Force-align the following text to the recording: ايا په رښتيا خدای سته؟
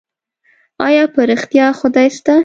ايا 0.87 1.05
په 1.13 1.21
رښتيا 1.29 1.65
خدای 1.79 2.07
سته؟ 2.17 2.35